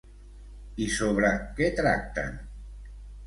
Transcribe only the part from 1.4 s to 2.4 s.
què tracten?